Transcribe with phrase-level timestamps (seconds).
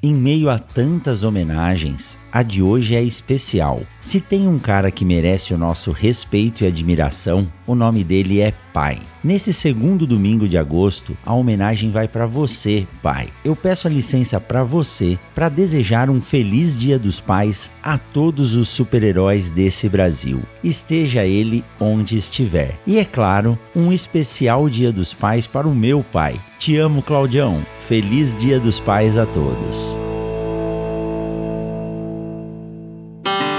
[0.00, 3.82] Em meio a tantas homenagens, a de hoje é especial.
[4.00, 8.52] Se tem um cara que merece o nosso respeito e admiração, o nome dele é
[8.78, 9.00] Pai.
[9.24, 13.26] Nesse segundo domingo de agosto, a homenagem vai para você, pai.
[13.44, 18.54] Eu peço a licença para você para desejar um feliz Dia dos Pais a todos
[18.54, 20.40] os super-heróis desse Brasil.
[20.62, 22.78] Esteja ele onde estiver.
[22.86, 26.40] E é claro, um especial Dia dos Pais para o meu pai.
[26.60, 27.66] Te amo, Claudião.
[27.88, 30.07] Feliz Dia dos Pais a todos.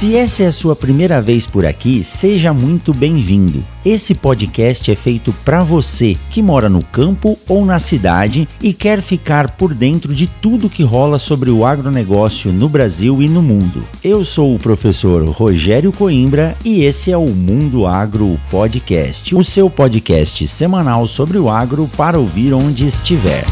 [0.00, 3.62] Se essa é a sua primeira vez por aqui, seja muito bem-vindo.
[3.84, 9.02] Esse podcast é feito para você que mora no campo ou na cidade e quer
[9.02, 13.84] ficar por dentro de tudo que rola sobre o agronegócio no Brasil e no mundo.
[14.02, 19.68] Eu sou o professor Rogério Coimbra e esse é o Mundo Agro Podcast, o seu
[19.68, 23.44] podcast semanal sobre o agro para ouvir onde estiver.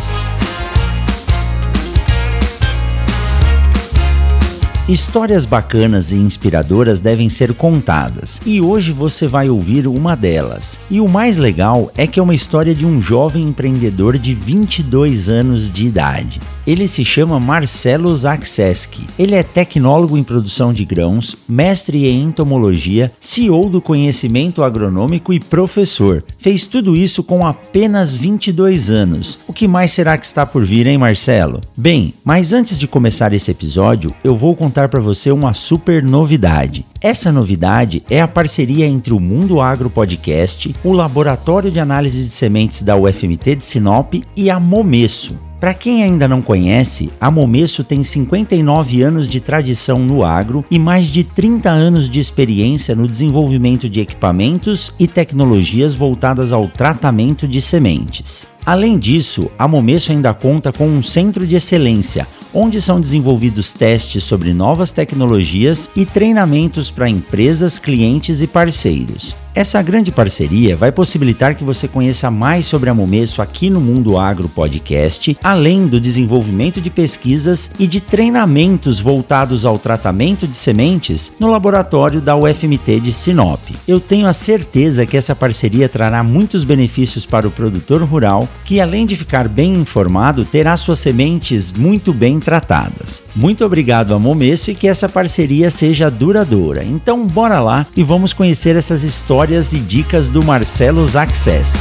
[4.88, 10.80] Histórias bacanas e inspiradoras devem ser contadas, e hoje você vai ouvir uma delas.
[10.90, 15.28] E o mais legal é que é uma história de um jovem empreendedor de 22
[15.28, 16.40] anos de idade.
[16.66, 19.06] Ele se chama Marcelo Zakseski.
[19.18, 25.40] Ele é tecnólogo em produção de grãos, mestre em entomologia, CEO do conhecimento agronômico e
[25.40, 26.22] professor.
[26.38, 29.38] Fez tudo isso com apenas 22 anos.
[29.46, 31.60] O que mais será que está por vir, hein, Marcelo?
[31.76, 36.84] Bem, mas antes de começar esse episódio, eu vou contar para você uma super novidade.
[37.00, 42.30] Essa novidade é a parceria entre o Mundo Agro Podcast, o Laboratório de Análise de
[42.30, 45.47] Sementes da UFMT de Sinop e a Momesso.
[45.60, 50.78] Para quem ainda não conhece, a Momesso tem 59 anos de tradição no agro e
[50.78, 57.48] mais de 30 anos de experiência no desenvolvimento de equipamentos e tecnologias voltadas ao tratamento
[57.48, 58.46] de sementes.
[58.64, 64.22] Além disso, a Momesso ainda conta com um centro de excelência, onde são desenvolvidos testes
[64.22, 69.34] sobre novas tecnologias e treinamentos para empresas, clientes e parceiros.
[69.58, 74.16] Essa grande parceria vai possibilitar que você conheça mais sobre a Momesso aqui no Mundo
[74.16, 81.32] Agro Podcast, além do desenvolvimento de pesquisas e de treinamentos voltados ao tratamento de sementes
[81.40, 83.58] no laboratório da UFMT de Sinop.
[83.88, 88.80] Eu tenho a certeza que essa parceria trará muitos benefícios para o produtor rural, que
[88.80, 93.24] além de ficar bem informado, terá suas sementes muito bem tratadas.
[93.34, 96.84] Muito obrigado a Momesso e que essa parceria seja duradoura.
[96.84, 101.78] Então bora lá e vamos conhecer essas histórias histórias e dicas do Marcelo Zakseski.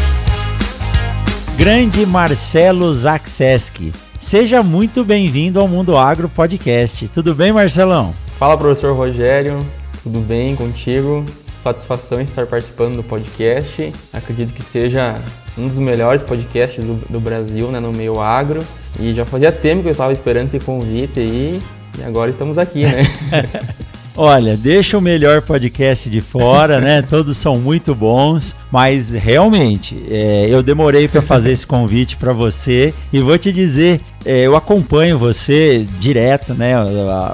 [1.57, 7.09] Grande Marcelo Zakseski, seja muito bem-vindo ao Mundo Agro Podcast.
[7.09, 8.16] Tudo bem, Marcelão?
[8.39, 9.59] Fala, professor Rogério.
[10.01, 11.25] Tudo bem contigo?
[11.61, 13.91] Satisfação em estar participando do podcast.
[14.13, 15.19] Acredito que seja
[15.57, 18.63] um dos melhores podcasts do, do Brasil, né, no meio agro.
[18.97, 21.61] E já fazia tempo que eu estava esperando esse convite aí,
[21.99, 23.03] e agora estamos aqui, né?
[24.19, 27.03] Olha, deixa o melhor podcast de fora, né?
[27.07, 32.95] Todos são muito bons, mas realmente é, eu demorei para fazer esse convite para você
[33.13, 36.73] e vou te dizer, eu acompanho você direto, né?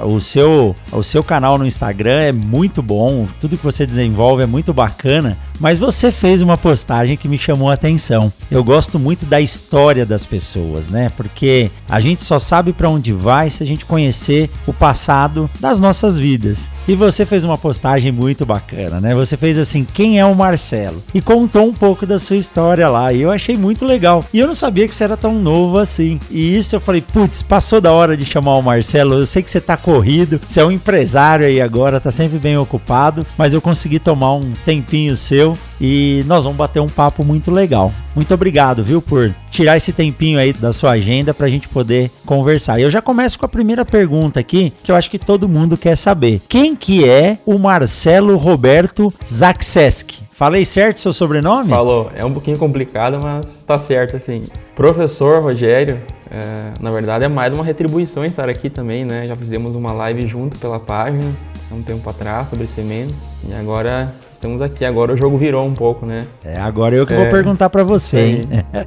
[0.04, 4.46] O seu, o seu canal no Instagram é muito bom, tudo que você desenvolve é
[4.46, 8.32] muito bacana, mas você fez uma postagem que me chamou a atenção.
[8.50, 11.10] Eu gosto muito da história das pessoas, né?
[11.16, 15.80] Porque a gente só sabe para onde vai se a gente conhecer o passado das
[15.80, 16.70] nossas vidas.
[16.86, 19.14] E você fez uma postagem muito bacana, né?
[19.14, 21.02] Você fez assim: quem é o Marcelo?
[21.12, 23.12] E contou um pouco da sua história lá.
[23.12, 24.24] E eu achei muito legal.
[24.32, 26.18] E eu não sabia que você era tão novo assim.
[26.30, 29.14] E isso eu falei, putz, passou da hora de chamar o Marcelo.
[29.14, 32.56] Eu sei que você tá corrido, você é um empresário aí agora, tá sempre bem
[32.56, 37.50] ocupado, mas eu consegui tomar um tempinho seu e nós vamos bater um papo muito
[37.50, 37.92] legal.
[38.14, 42.78] Muito obrigado, viu, por tirar esse tempinho aí da sua agenda pra gente poder conversar.
[42.78, 45.76] E eu já começo com a primeira pergunta aqui, que eu acho que todo mundo
[45.76, 46.40] quer saber.
[46.48, 50.23] Quem que é o Marcelo Roberto Zakseski?
[50.34, 51.70] Falei certo seu sobrenome?
[51.70, 52.10] Falou.
[52.12, 54.42] É um pouquinho complicado, mas tá certo, assim.
[54.74, 59.28] Professor Rogério, é, na verdade é mais uma retribuição estar aqui também, né?
[59.28, 61.30] Já fizemos uma live junto pela página.
[61.70, 63.14] há um tempo atrás sobre sementes
[63.48, 64.84] e agora estamos aqui.
[64.84, 66.26] Agora o jogo virou um pouco, né?
[66.44, 68.40] É, agora eu que é, vou perguntar para você, hein?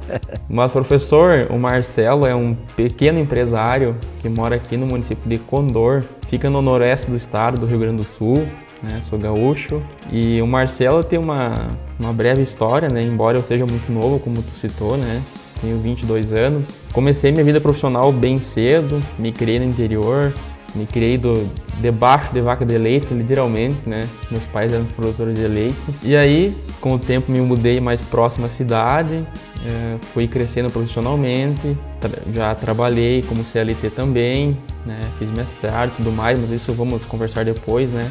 [0.50, 6.04] Mas professor, o Marcelo é um pequeno empresário que mora aqui no município de Condor,
[6.26, 8.46] fica no noroeste do estado do Rio Grande do Sul.
[8.82, 9.82] Né, sou gaúcho
[10.12, 14.36] e o Marcelo tem uma, uma breve história, né, embora eu seja muito novo, como
[14.36, 15.20] tu citou, né,
[15.60, 16.68] tenho 22 anos.
[16.92, 20.32] Comecei minha vida profissional bem cedo, me criei no interior,
[20.74, 21.48] me criei do,
[21.80, 24.06] debaixo de vaca de leite, literalmente, né?
[24.30, 25.76] Meus pais eram produtores de leite.
[26.02, 29.26] E aí, com o tempo, me mudei mais próximo à cidade,
[29.66, 31.76] é, fui crescendo profissionalmente,
[32.32, 35.00] já trabalhei como CLT também, né?
[35.18, 38.10] Fiz mestrado e tudo mais, mas isso vamos conversar depois, né?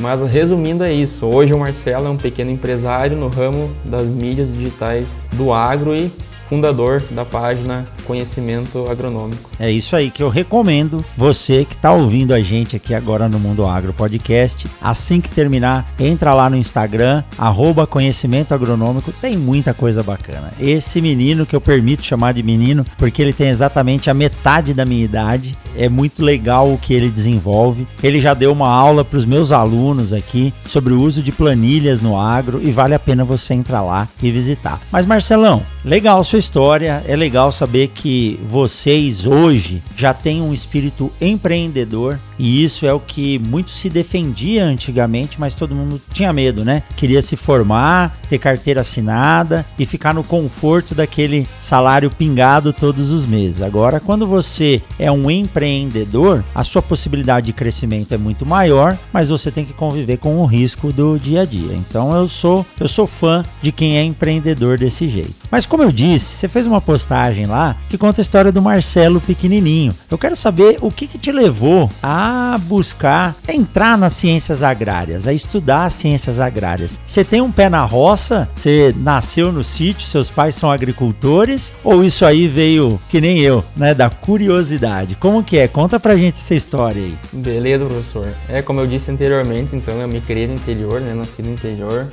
[0.00, 4.48] Mas resumindo é isso, hoje o Marcelo é um pequeno empresário no ramo das mídias
[4.52, 6.10] digitais do agro e
[6.48, 9.50] fundador da página Conhecimento Agronômico.
[9.60, 13.38] É isso aí que eu recomendo você que está ouvindo a gente aqui agora no
[13.38, 14.66] Mundo Agro Podcast.
[14.80, 20.52] Assim que terminar, entra lá no Instagram, arroba Conhecimento Agronômico, tem muita coisa bacana.
[20.58, 24.84] Esse menino que eu permito chamar de menino, porque ele tem exatamente a metade da
[24.84, 27.86] minha idade, é muito legal o que ele desenvolve.
[28.02, 32.00] Ele já deu uma aula para os meus alunos aqui sobre o uso de planilhas
[32.00, 34.80] no agro e vale a pena você entrar lá e visitar.
[34.90, 41.12] Mas Marcelão, legal sua história, é legal saber que vocês hoje já têm um espírito
[41.20, 46.64] empreendedor e isso é o que muito se defendia antigamente, mas todo mundo tinha medo,
[46.64, 46.82] né?
[46.96, 53.26] Queria se formar, ter carteira assinada e ficar no conforto daquele salário pingado todos os
[53.26, 53.60] meses.
[53.60, 59.30] Agora, quando você é um empreendedor, a sua possibilidade de crescimento é muito maior, mas
[59.30, 61.74] você tem que conviver com o risco do dia a dia.
[61.74, 65.34] Então eu sou eu sou fã de quem é empreendedor desse jeito.
[65.50, 69.20] Mas como eu disse, você fez uma postagem lá que conta a história do Marcelo
[69.20, 69.92] pequenininho.
[70.10, 75.32] Eu quero saber o que, que te levou a buscar entrar nas ciências agrárias, a
[75.32, 77.00] estudar as ciências agrárias.
[77.06, 78.48] Você tem um pé na roça?
[78.54, 80.06] Você nasceu no sítio?
[80.06, 81.72] Seus pais são agricultores?
[81.82, 85.14] Ou isso aí veio que nem eu, né, da curiosidade?
[85.14, 85.68] Como que é?
[85.68, 87.18] Conta pra gente essa história aí.
[87.32, 88.28] Beleza, professor.
[88.48, 92.06] É como eu disse anteriormente, então eu me criei no interior, né, nasci no interior.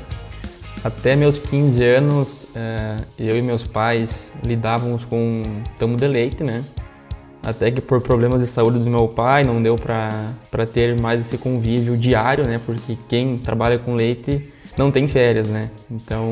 [0.86, 5.42] Até meus 15 anos, é, eu e meus pais lidávamos com
[5.80, 6.64] tamo de leite, né?
[7.44, 11.40] Até que por problemas de saúde do meu pai não deu para ter mais esse
[11.40, 12.62] convívio diário, né?
[12.64, 14.44] Porque quem trabalha com leite
[14.78, 15.72] não tem férias, né?
[15.90, 16.30] Então.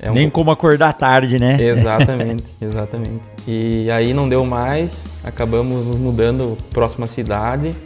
[0.00, 0.14] É um...
[0.14, 1.56] Nem como acordar tarde, né?
[1.62, 3.22] Exatamente, exatamente.
[3.46, 7.76] E aí não deu mais, acabamos nos mudando próxima cidade.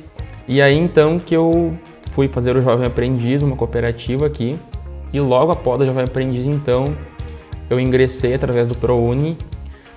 [0.48, 1.76] E aí então que eu
[2.12, 4.58] fui fazer o Jovem Aprendiz, uma cooperativa aqui,
[5.12, 6.96] e logo após a Jovem Aprendiz, então,
[7.68, 9.36] eu ingressei através do ProUni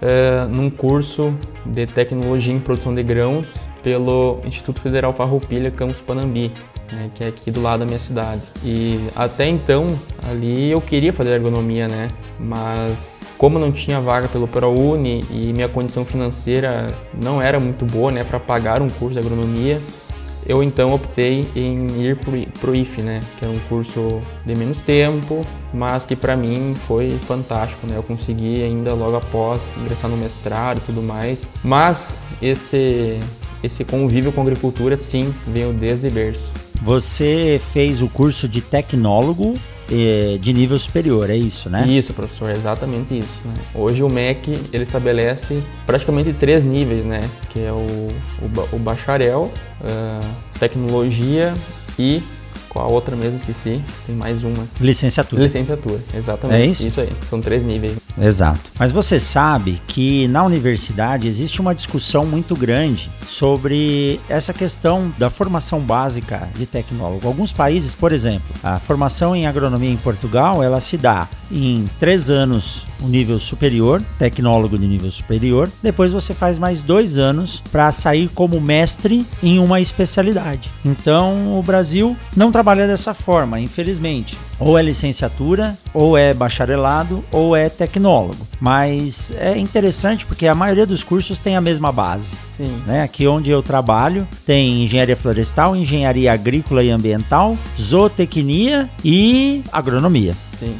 [0.02, 1.34] uh, num curso
[1.66, 3.48] de tecnologia em produção de grãos
[3.84, 6.52] pelo Instituto Federal Farroupilha Campus Panambi,
[6.92, 8.42] né, que é aqui do lado da minha cidade.
[8.64, 9.88] E até então,
[10.30, 12.10] ali eu queria fazer agronomia, né?
[12.40, 16.88] Mas como não tinha vaga pelo ProUni e minha condição financeira
[17.22, 19.82] não era muito boa, né, para pagar um curso de agronomia,
[20.46, 24.80] eu então optei em ir para o IF, né, que é um curso de menos
[24.80, 30.18] tempo, mas que para mim foi fantástico, né, eu consegui ainda logo após ingressar no
[30.18, 33.20] mestrado e tudo mais, mas esse,
[33.64, 36.52] esse convívio com a agricultura sim veio desde berço.
[36.82, 39.54] Você fez o curso de tecnólogo
[39.94, 41.86] eh, de nível superior, é isso, né?
[41.88, 43.48] Isso, professor, é exatamente isso.
[43.48, 43.54] Né?
[43.74, 47.30] Hoje o MEC ele estabelece praticamente três níveis, né?
[47.50, 47.78] Que é o,
[48.42, 49.52] o, o bacharel,
[50.60, 51.54] tecnologia
[51.98, 52.24] e
[52.74, 53.38] qual a outra mesmo?
[53.38, 53.82] Esqueci.
[54.08, 54.68] Tem mais uma.
[54.82, 55.44] Licenciatura.
[55.44, 56.62] Licenciatura, exatamente.
[56.62, 56.88] É isso?
[56.88, 57.10] Isso aí.
[57.30, 57.98] São três níveis.
[58.20, 58.60] Exato.
[58.78, 65.30] Mas você sabe que na universidade existe uma discussão muito grande sobre essa questão da
[65.30, 67.28] formação básica de tecnólogo.
[67.28, 72.30] Alguns países, por exemplo, a formação em agronomia em Portugal, ela se dá em três
[72.30, 75.70] anos o nível superior, tecnólogo de nível superior.
[75.82, 80.72] Depois você faz mais dois anos para sair como mestre em uma especialidade.
[80.86, 84.38] Então o Brasil não trabalha dessa forma, infelizmente.
[84.60, 88.48] Ou é licenciatura, ou é bacharelado, ou é tecnólogo.
[88.60, 92.36] Mas é interessante porque a maioria dos cursos tem a mesma base.
[92.58, 92.82] Sim.
[92.86, 93.02] Né?
[93.02, 100.34] Aqui onde eu trabalho tem engenharia florestal, engenharia agrícola e ambiental, zootecnia e agronomia.
[100.60, 100.76] Sim.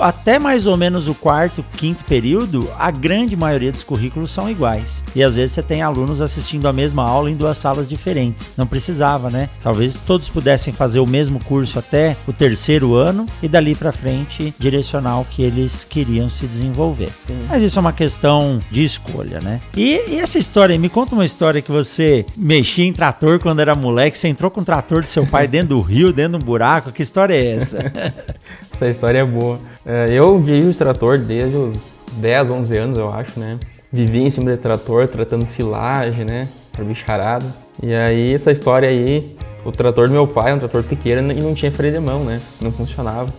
[0.00, 5.04] Até mais ou menos o quarto, quinto período, a grande maioria dos currículos são iguais.
[5.14, 8.52] E às vezes você tem alunos assistindo a mesma aula em duas salas diferentes.
[8.56, 9.48] Não precisava, né?
[9.62, 14.52] Talvez todos pudessem fazer o mesmo curso até o terceiro ano e dali para frente
[14.58, 17.10] direcionar o que eles queriam se desenvolver.
[17.26, 17.38] Sim.
[17.48, 19.60] Mas isso é uma questão de escolha, né?
[19.76, 23.74] E, e essa história, me conta uma história que você mexia em trator quando era
[23.74, 26.46] moleque, você entrou com o trator do seu pai dentro do rio, dentro de um
[26.46, 26.90] buraco.
[26.90, 27.92] Que história é essa?
[28.74, 29.58] essa história é boa.
[29.86, 31.78] É, eu dirijo o trator desde os
[32.14, 33.58] 10, 11 anos, eu acho, né?
[33.92, 36.48] Vivi em cima do trator, tratando silagem, né?
[36.72, 37.46] Pra bicharada.
[37.82, 41.54] E aí, essa história aí, o trator do meu pai, um trator pequeno, e não
[41.54, 42.40] tinha freio de mão, né?
[42.60, 43.32] Não funcionava.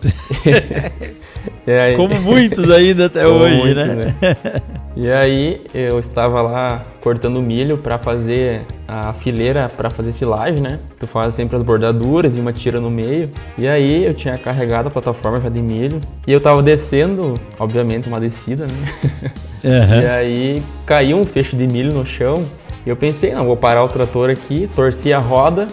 [1.66, 1.96] aí...
[1.96, 3.94] Como muitos ainda até hoje, muitos, né?
[3.94, 4.62] né?
[4.96, 10.78] E aí eu estava lá cortando milho para fazer a fileira para fazer silagem, né?
[10.98, 13.30] Tu faz sempre as bordaduras e uma tira no meio.
[13.56, 18.08] E aí eu tinha carregado a plataforma já de milho e eu tava descendo, obviamente
[18.08, 19.30] uma descida, né?
[19.62, 20.00] Uhum.
[20.00, 22.46] E aí caiu um feixe de milho no chão
[22.86, 25.66] e eu pensei, não, vou parar o trator aqui, torci a roda,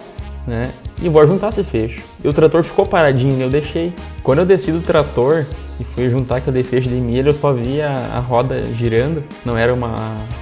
[0.48, 0.70] né?
[1.00, 2.02] E vou juntar esse fecho.
[2.24, 3.92] E o trator ficou paradinho, eu deixei.
[4.22, 5.44] Quando eu desci do trator,
[5.80, 9.22] e fui juntar aquele feixe de milho, eu só via a roda girando.
[9.44, 9.94] Não era uma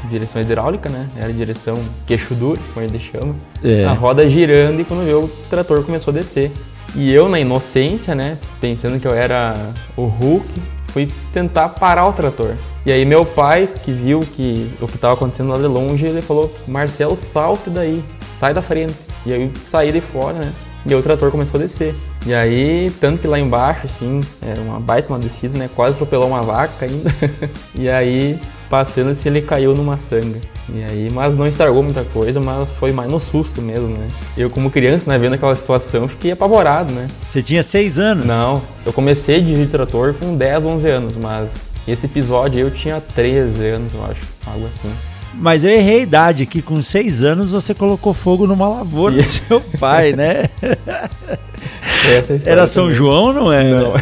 [0.09, 1.07] direção hidráulica, né?
[1.19, 3.35] Era direção queixo duro, como ele chama.
[3.63, 3.85] É.
[3.85, 6.51] A roda girando e quando viu o trator começou a descer.
[6.95, 8.39] E eu, na inocência, né?
[8.61, 9.55] Pensando que eu era
[9.97, 10.49] o Hulk,
[10.87, 12.55] fui tentar parar o trator.
[12.87, 16.23] E aí meu pai, que viu que o que estava acontecendo lá de longe, ele
[16.23, 18.01] falou, Marcelo, salte daí,
[18.39, 18.95] sai da frente.
[19.27, 20.53] E aí eu saí de fora, né?
[20.87, 21.97] E o trator começou a descer.
[22.25, 25.69] E aí, tanto que lá embaixo, assim, era uma baita uma descida, né?
[25.75, 27.13] Quase atropelou uma vaca ainda.
[27.75, 28.39] e aí,
[28.71, 30.39] passando assim, ele caiu numa sanga.
[30.69, 34.07] E aí, mas não estragou muita coisa, mas foi mais no susto mesmo, né?
[34.37, 37.09] Eu, como criança, né, vendo aquela situação, fiquei apavorado, né?
[37.29, 38.25] Você tinha seis anos?
[38.25, 43.01] Não, eu comecei a dirigir trator com 10, 11 anos, mas esse episódio eu tinha
[43.01, 44.93] 13 anos, eu acho, algo assim.
[45.35, 49.23] Mas eu errei a idade, que com seis anos você colocou fogo numa lavoura do
[49.23, 50.49] seu pai, né?
[52.45, 52.97] Era São também.
[52.97, 53.65] João, não é?
[53.65, 53.93] Não.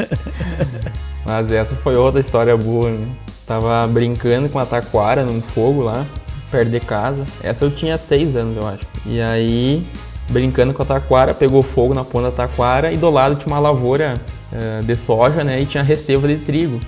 [1.26, 3.06] Mas essa foi outra história boa, né?
[3.46, 6.06] Tava brincando com a taquara num fogo lá,
[6.50, 7.26] perto de casa.
[7.42, 8.86] Essa eu tinha seis anos, eu acho.
[9.04, 9.86] E aí,
[10.30, 13.60] brincando com a taquara, pegou fogo na ponta da taquara e do lado tinha uma
[13.60, 14.20] lavoura
[14.52, 15.60] uh, de soja, né?
[15.60, 16.80] E tinha resteva de trigo.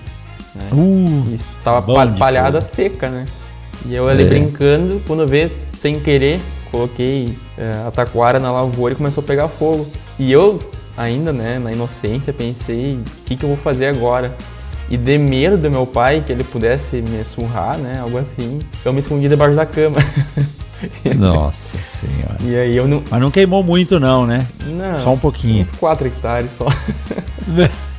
[0.55, 0.69] Né?
[0.73, 3.27] Uh, e estava palhada seca, né?
[3.87, 4.29] E eu ali é.
[4.29, 6.41] brincando, quando vê, sem querer,
[6.71, 9.87] coloquei é, a taquara na lavoura e começou a pegar fogo.
[10.19, 10.61] E eu,
[10.97, 14.37] ainda, né, na inocência, pensei, o que, que eu vou fazer agora?
[14.89, 18.93] E de medo do meu pai, que ele pudesse me surrar, né, algo assim, eu
[18.93, 19.99] me escondi debaixo da cama.
[21.17, 22.37] Nossa senhora.
[22.43, 23.03] E aí eu não...
[23.11, 24.47] Mas não queimou muito não, né?
[24.65, 24.99] Não.
[25.01, 25.63] Só um pouquinho.
[25.63, 26.67] Uns 4 hectares só.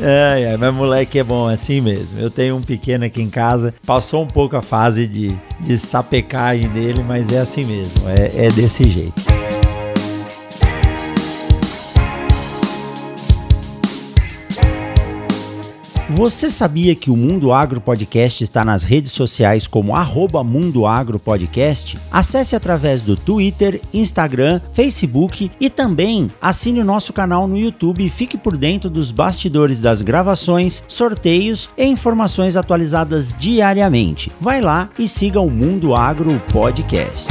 [0.00, 2.20] Ai, ai, mas moleque é bom assim mesmo.
[2.20, 6.68] Eu tenho um pequeno aqui em casa, passou um pouco a fase de, de sapecagem
[6.68, 9.22] dele, mas é assim mesmo, é, é desse jeito.
[16.10, 21.18] Você sabia que o Mundo Agro Podcast está nas redes sociais como arroba Mundo Agro
[21.18, 21.98] Podcast?
[22.10, 28.08] Acesse através do Twitter, Instagram, Facebook e também assine o nosso canal no YouTube e
[28.08, 34.32] fique por dentro dos bastidores das gravações, sorteios e informações atualizadas diariamente.
[34.40, 37.28] Vai lá e siga o Mundo Agro Podcast.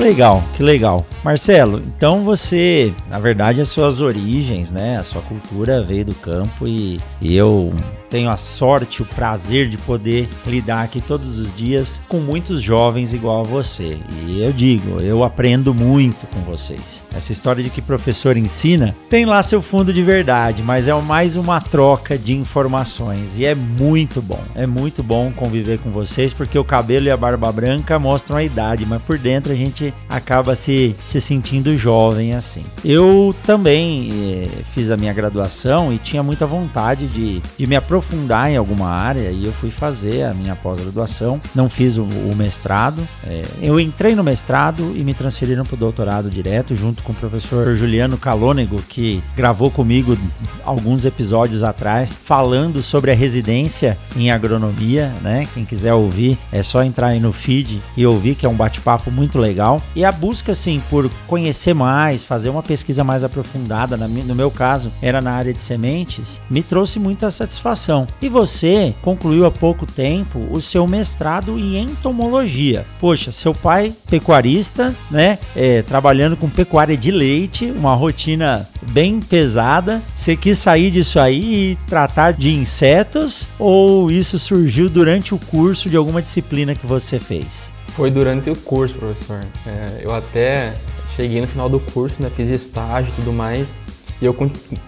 [0.00, 1.06] legal, que legal.
[1.22, 6.66] Marcelo, então você, na verdade, as suas origens, né, a sua cultura veio do campo
[6.66, 7.74] e, eu
[8.10, 13.14] tenho a sorte, o prazer de poder lidar aqui todos os dias com muitos jovens
[13.14, 13.98] igual a você.
[14.26, 17.04] E eu digo, eu aprendo muito com vocês.
[17.14, 21.36] Essa história de que professor ensina tem lá seu fundo de verdade, mas é mais
[21.36, 24.42] uma troca de informações e é muito bom.
[24.56, 28.42] É muito bom conviver com vocês porque o cabelo e a barba branca mostram a
[28.42, 32.64] idade, mas por dentro a gente acaba se, se sentindo jovem assim.
[32.84, 38.50] Eu também eh, fiz a minha graduação e tinha muita vontade de, de me aprofundar
[38.50, 41.40] em alguma área e eu fui fazer a minha pós-graduação.
[41.54, 43.06] Não fiz o, o mestrado.
[43.26, 47.14] É, eu entrei no mestrado e me transferiram para o doutorado direto, junto com o
[47.14, 50.16] professor Juliano Calônego, que gravou comigo
[50.64, 55.12] alguns episódios atrás, falando sobre a residência em agronomia.
[55.22, 55.46] Né?
[55.54, 59.10] Quem quiser ouvir, é só entrar aí no feed e ouvir, que é um bate-papo
[59.10, 59.82] muito legal.
[59.96, 64.50] E a busca, assim, por por conhecer mais, fazer uma pesquisa mais aprofundada, no meu
[64.50, 68.06] caso era na área de sementes, me trouxe muita satisfação.
[68.20, 72.84] E você concluiu há pouco tempo o seu mestrado em entomologia.
[72.98, 80.02] Poxa, seu pai pecuarista, né, é, trabalhando com pecuária de leite, uma rotina bem pesada.
[80.14, 85.88] Você quis sair disso aí e tratar de insetos ou isso surgiu durante o curso
[85.88, 87.72] de alguma disciplina que você fez?
[88.00, 89.44] Foi durante o curso, professor.
[89.66, 90.72] É, eu até
[91.20, 93.74] cheguei no final do curso, né, fiz estágio e tudo mais.
[94.20, 94.36] E eu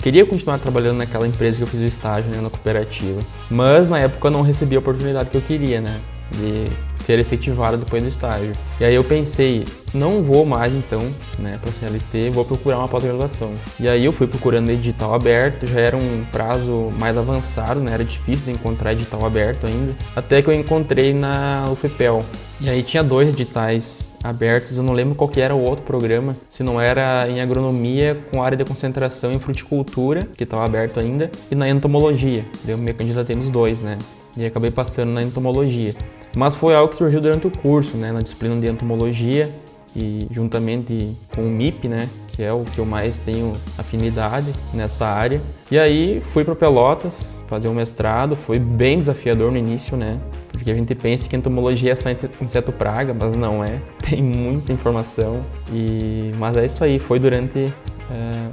[0.03, 3.23] queria continuar trabalhando naquela empresa que eu fiz o estágio, né, na cooperativa.
[3.51, 6.01] Mas na época eu não recebi a oportunidade que eu queria, né,
[6.33, 6.67] de
[7.03, 8.53] ser efetivado depois do estágio.
[8.81, 11.01] E aí eu pensei, não vou mais então,
[11.39, 13.53] né, para CLT, vou procurar uma pós-graduação.
[13.79, 18.05] E aí eu fui procurando edital aberto, já era um prazo mais avançado, né, era
[18.05, 22.25] difícil de encontrar edital aberto ainda, até que eu encontrei na UFPEL.
[22.61, 26.37] E aí tinha dois editais abertos, eu não lembro qual que era o outro programa,
[26.49, 31.29] se não era em agronomia com área de concentração em fruticultura, que estava aberto ainda,
[31.51, 32.45] e na entomologia.
[32.67, 33.99] Eu me candidatei nos dois, né?
[34.37, 35.95] E acabei passando na entomologia.
[36.37, 39.51] Mas foi algo que surgiu durante o curso, né, na disciplina de entomologia
[39.95, 45.07] e juntamente com o MIP, né, que é o que eu mais tenho afinidade nessa
[45.07, 45.41] área.
[45.71, 50.19] E aí fui para Pelotas fazer um mestrado, foi bem desafiador no início, né?
[50.51, 52.09] Porque a gente pensa que entomologia é só
[52.41, 53.81] inseto praga, mas não é.
[54.09, 57.73] Tem muita informação e mas é isso aí, foi durante é,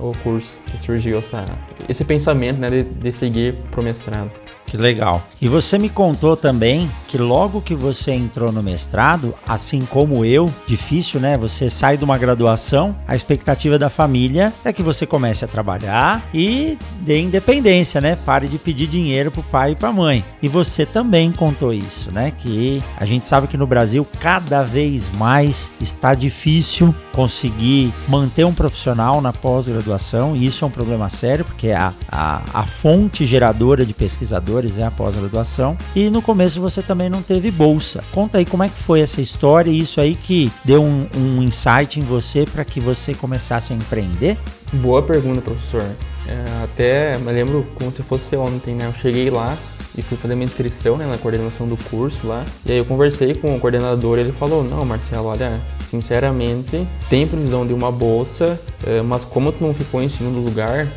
[0.01, 1.45] o curso que surgiu essa,
[1.87, 4.31] esse pensamento né, de, de seguir para o mestrado.
[4.69, 5.23] Que legal.
[5.41, 10.47] E você me contou também que logo que você entrou no mestrado, assim como eu,
[10.67, 11.37] difícil, né?
[11.37, 16.23] Você sai de uma graduação, a expectativa da família é que você comece a trabalhar
[16.33, 18.15] e dê independência, né?
[18.15, 20.23] Pare de pedir dinheiro pro pai e pra mãe.
[20.41, 22.31] E você também contou isso, né?
[22.37, 28.53] Que a gente sabe que no Brasil cada vez mais está difícil conseguir manter um
[28.53, 33.85] profissional na pós-graduação, e isso é um problema sério, porque a, a, a fonte geradora
[33.85, 35.77] de pesquisadores é a pós-graduação.
[35.95, 38.03] E no começo você também não teve bolsa.
[38.11, 41.43] Conta aí como é que foi essa história e isso aí que deu um, um
[41.43, 44.37] insight em você para que você começasse a empreender?
[44.73, 45.83] Boa pergunta, professor.
[46.27, 48.85] É, até me lembro como se fosse ontem, né?
[48.85, 49.57] Eu cheguei lá
[49.97, 52.45] e fui fazer minha inscrição né, na coordenação do curso lá.
[52.65, 57.65] E aí eu conversei com o coordenador ele falou: Não, Marcelo, olha, sinceramente, tem previsão
[57.65, 60.87] de uma bolsa, é, mas como tu não ficou em segundo lugar,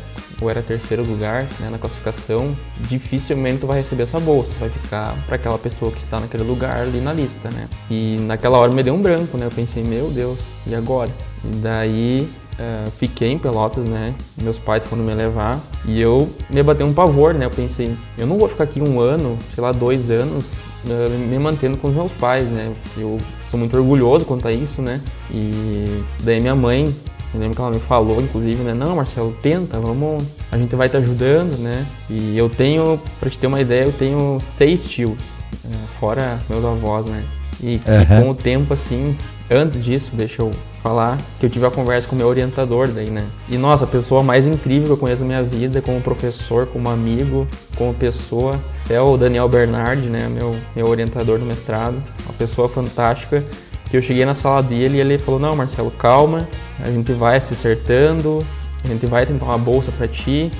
[0.41, 5.15] ou era terceiro lugar né, na classificação, dificilmente tu vai receber essa bolsa, vai ficar
[5.25, 7.67] para aquela pessoa que está naquele lugar ali na lista, né?
[7.89, 9.45] E naquela hora me deu um branco, né?
[9.45, 11.11] Eu pensei, meu Deus, e agora?
[11.43, 14.13] E daí uh, fiquei em Pelotas, né?
[14.37, 17.45] Meus pais foram me levar e eu me bateu um pavor, né?
[17.45, 20.53] Eu pensei, eu não vou ficar aqui um ano, sei lá, dois anos,
[20.85, 22.73] uh, me mantendo com os meus pais, né?
[22.97, 23.17] Eu
[23.49, 25.01] sou muito orgulhoso quanto a isso, né?
[25.31, 26.93] E daí minha mãe
[27.33, 28.73] eu lembro que ela me falou, inclusive, né?
[28.73, 30.23] Não, Marcelo, tenta, vamos.
[30.51, 31.85] A gente vai te ajudando, né?
[32.09, 35.17] E eu tenho, pra te ter uma ideia, eu tenho seis tios,
[35.65, 37.23] é, fora meus avós, né?
[37.61, 38.01] E, uhum.
[38.01, 39.15] e, com o tempo, assim,
[39.49, 40.51] antes disso, deixa eu
[40.83, 43.25] falar que eu tive a conversa com o meu orientador daí, né?
[43.47, 46.89] E nossa, a pessoa mais incrível que eu conheço na minha vida, como professor, como
[46.89, 50.27] amigo, como pessoa, é o Daniel Bernard, né?
[50.27, 53.43] Meu, meu orientador do mestrado, uma pessoa fantástica
[53.93, 57.39] que eu cheguei na sala dele e ele falou: Não, Marcelo, calma, a gente vai
[57.39, 58.43] se acertando,
[58.83, 60.51] a gente vai tentar uma bolsa para ti,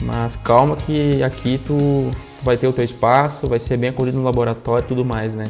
[0.00, 4.16] mas calma que aqui tu, tu, vai ter o teu espaço, vai ser bem acolhido
[4.16, 5.46] no laboratório e tudo mais, né?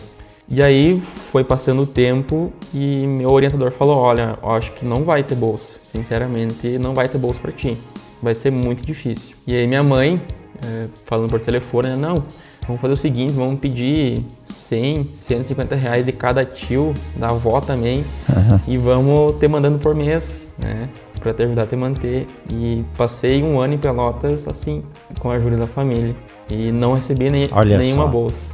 [0.48, 0.98] E aí
[1.30, 5.78] foi passando o tempo e meu orientador falou: Olha, acho que não vai ter bolsa,
[5.92, 7.76] sinceramente, não vai ter bolsa para ti,
[8.22, 9.36] vai ser muito difícil.
[9.46, 10.22] E aí minha mãe,
[10.66, 12.24] é, falando por telefone, não
[12.66, 18.04] Vamos fazer o seguinte, vamos pedir 100, 150 reais de cada tio, da avó também,
[18.28, 18.60] uhum.
[18.66, 20.88] e vamos ter mandando por mês, né?
[21.20, 22.26] Para te ajudar a te manter.
[22.50, 24.82] E passei um ano em Pelotas, assim,
[25.20, 26.14] com a ajuda da família.
[26.50, 27.48] E não recebi nem,
[27.78, 28.08] nenhuma só.
[28.08, 28.46] bolsa.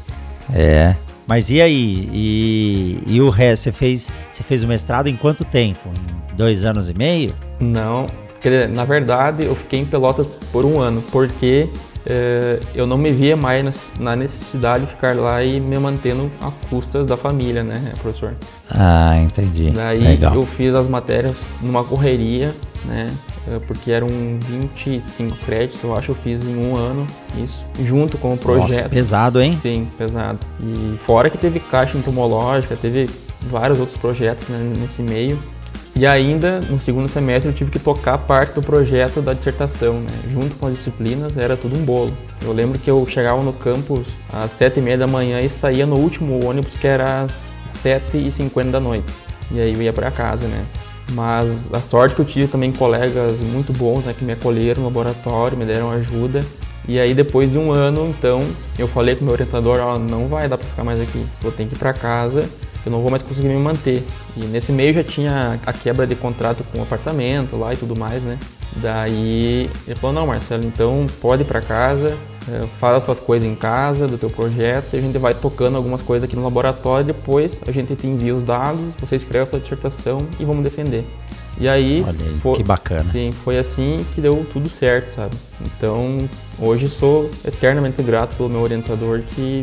[0.55, 0.95] É.
[1.27, 2.09] Mas e aí?
[2.13, 3.65] E, e o resto?
[3.65, 5.89] Você fez, você fez o mestrado em quanto tempo?
[6.33, 7.35] Em dois anos e meio?
[7.61, 8.07] Não.
[8.71, 11.69] Na verdade, eu fiquei em Pelotas por um ano, porque
[12.75, 17.07] eu não me via mais na necessidade de ficar lá e me mantendo a custas
[17.07, 18.35] da família, né, professor?
[18.71, 19.71] Ah, entendi.
[19.71, 20.35] Daí Legal.
[20.35, 23.09] eu fiz as matérias numa correria, né,
[23.49, 28.35] é, porque eram 25 créditos, eu acho, eu fiz em um ano isso, junto com
[28.35, 28.71] o projeto.
[28.71, 29.53] Nossa, pesado, hein?
[29.53, 30.39] Sim, pesado.
[30.61, 33.09] E fora que teve caixa entomológica, teve
[33.49, 35.39] vários outros projetos né, nesse meio.
[35.95, 40.11] E ainda, no segundo semestre, eu tive que tocar parte do projeto da dissertação, né?
[40.31, 42.13] Junto com as disciplinas, era tudo um bolo.
[42.41, 45.85] Eu lembro que eu chegava no campus às sete e meia da manhã e saía
[45.85, 49.13] no último ônibus, que era às sete e cinquenta da noite.
[49.51, 50.65] E aí eu ia para casa, né?
[51.11, 54.89] Mas a sorte que eu tive também colegas muito bons né, que me acolheram no
[54.89, 56.43] laboratório, me deram ajuda.
[56.89, 58.43] E aí depois de um ano, então,
[58.79, 61.67] eu falei com meu orientador, ó, não vai dar para ficar mais aqui, vou ter
[61.67, 62.49] que ir para casa,
[62.87, 64.03] eu não vou mais conseguir me manter.
[64.37, 67.97] E nesse meio já tinha a quebra de contrato com o apartamento lá e tudo
[67.97, 68.39] mais, né?
[68.77, 72.17] Daí ele falou, não Marcelo, então pode ir para casa,
[72.51, 75.77] é, faz as tuas coisas em casa, do teu projeto, e a gente vai tocando
[75.77, 79.51] algumas coisas aqui no laboratório, depois a gente te envia os dados, você escreve a
[79.51, 81.05] sua dissertação e vamos defender.
[81.59, 83.05] E aí, aí foi, que bacana.
[83.05, 85.37] Sim, foi assim que deu tudo certo, sabe?
[85.61, 89.63] Então, hoje sou eternamente grato pelo meu orientador, que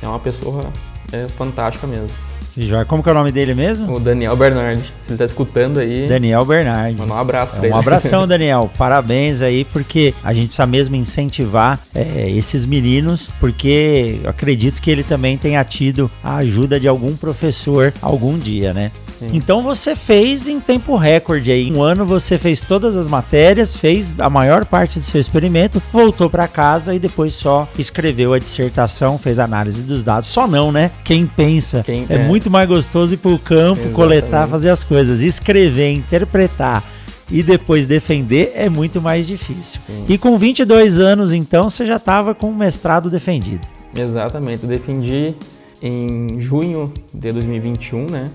[0.00, 0.72] é uma pessoa
[1.12, 2.08] é, fantástica mesmo.
[2.66, 3.96] Já, como que é o nome dele mesmo?
[3.96, 4.92] O Daniel Bernardi.
[5.02, 6.06] Se ele tá escutando aí.
[6.08, 6.98] Daniel Bernardi.
[6.98, 7.74] Manda um abraço pra é, ele.
[7.74, 8.70] Um abração, Daniel.
[8.76, 14.90] Parabéns aí, porque a gente precisa mesmo incentivar é, esses meninos, porque eu acredito que
[14.90, 18.90] ele também tenha tido a ajuda de algum professor algum dia, né?
[19.32, 21.72] Então você fez em tempo recorde aí.
[21.72, 26.30] Um ano você fez todas as matérias, fez a maior parte do seu experimento, voltou
[26.30, 30.28] para casa e depois só escreveu a dissertação, fez análise dos dados.
[30.28, 30.90] Só não, né?
[31.04, 33.94] Quem pensa Quem é, é, muito mais gostoso ir pro campo, Exatamente.
[33.94, 36.84] coletar, fazer as coisas, escrever, interpretar
[37.30, 39.80] e depois defender é muito mais difícil.
[39.86, 40.04] Sim.
[40.08, 43.66] E com 22 anos, então, você já estava com o mestrado defendido.
[43.94, 45.34] Exatamente, eu defendi
[45.82, 48.30] em junho de 2021, né?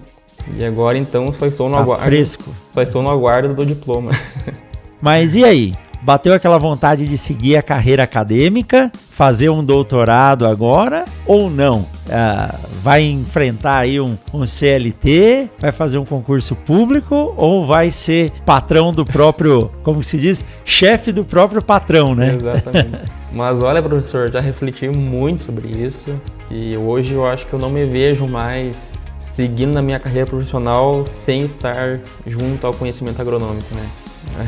[0.58, 2.06] E agora então só estou no tá aguardo.
[2.06, 2.56] Fresco.
[2.74, 4.12] Só estou no aguardo do diploma.
[5.02, 5.74] Mas e aí?
[6.02, 11.86] Bateu aquela vontade de seguir a carreira acadêmica, fazer um doutorado agora ou não?
[12.12, 18.32] Ah, vai enfrentar aí um, um CLT, vai fazer um concurso público ou vai ser
[18.46, 22.36] patrão do próprio, como se diz, chefe do próprio patrão, né?
[22.36, 23.00] Exatamente.
[23.32, 26.14] Mas olha, professor, já refleti muito sobre isso
[26.52, 28.92] e hoje eu acho que eu não me vejo mais
[29.24, 33.90] seguindo na minha carreira profissional sem estar junto ao conhecimento agronômico, né?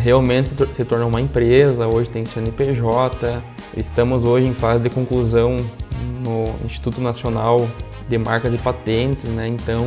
[0.02, 3.42] Realmente se tornou uma empresa, hoje tem CNPJ,
[3.78, 5.58] estamos hoje em fase de conclusão
[6.24, 7.68] no Instituto Nacional
[8.08, 9.48] de Marcas e Patentes, né?
[9.48, 9.86] Então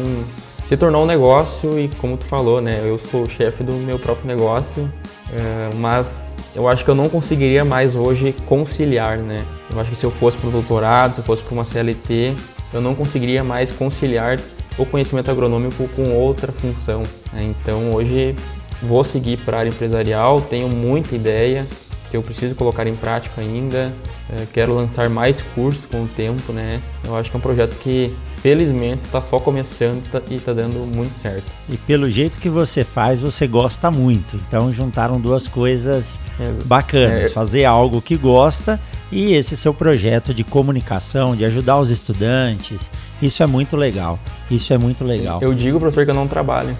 [0.66, 2.82] se tornou um negócio e como tu falou, né?
[2.84, 4.90] Eu sou chefe do meu próprio negócio,
[5.32, 9.44] é, mas eu acho que eu não conseguiria mais hoje conciliar, né?
[9.70, 12.34] Eu acho que se eu fosse para o doutorado, se eu fosse para uma CLT,
[12.72, 14.38] eu não conseguiria mais conciliar
[14.78, 17.02] o conhecimento agronômico com outra função.
[17.32, 17.54] Né?
[17.60, 18.34] Então hoje
[18.82, 21.66] vou seguir para a área empresarial, tenho muita ideia
[22.10, 23.92] que eu preciso colocar em prática ainda,
[24.30, 26.80] é, quero lançar mais cursos com o tempo, né?
[27.04, 31.14] Eu acho que é um projeto que felizmente está só começando e está dando muito
[31.14, 31.44] certo.
[31.68, 34.36] E pelo jeito que você faz, você gosta muito.
[34.36, 36.20] Então juntaram duas coisas
[36.64, 37.30] bacanas: é...
[37.30, 42.90] fazer algo que gosta e esse seu projeto de comunicação, de ajudar os estudantes.
[43.20, 44.18] Isso é muito legal.
[44.50, 45.38] Isso é muito legal.
[45.38, 46.76] Sim, eu digo, professor, que eu não trabalho.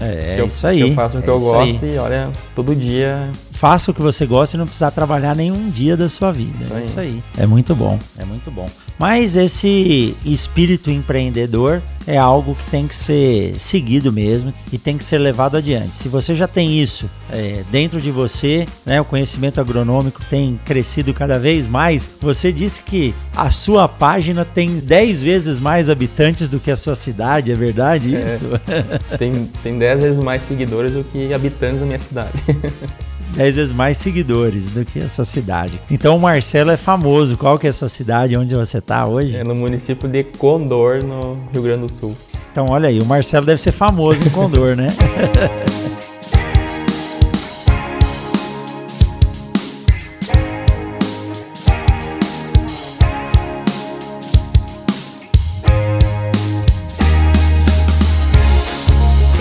[0.00, 0.80] É, eu, isso aí.
[0.80, 1.94] Eu faço o que é eu gosto aí.
[1.94, 3.30] e olha, todo dia.
[3.62, 6.64] Faça o que você gosta e não precisar trabalhar nenhum dia da sua vida.
[6.64, 7.22] Isso é isso aí.
[7.38, 7.96] É muito bom.
[8.18, 8.66] É muito bom.
[8.98, 15.04] Mas esse espírito empreendedor é algo que tem que ser seguido mesmo e tem que
[15.04, 15.96] ser levado adiante.
[15.96, 21.14] Se você já tem isso é, dentro de você, né, o conhecimento agronômico tem crescido
[21.14, 22.10] cada vez mais.
[22.20, 26.96] Você disse que a sua página tem 10 vezes mais habitantes do que a sua
[26.96, 28.24] cidade, é verdade é.
[28.24, 28.44] isso?
[29.12, 32.32] É, tem, tem 10 vezes mais seguidores do que habitantes da minha cidade.
[33.34, 35.80] 10 vezes mais seguidores do que a sua cidade.
[35.90, 37.36] Então o Marcelo é famoso.
[37.36, 38.36] Qual que é a sua cidade?
[38.36, 39.36] Onde você está hoje?
[39.36, 42.16] É no município de Condor, no Rio Grande do Sul.
[42.50, 44.88] Então olha aí, o Marcelo deve ser famoso em Condor, né?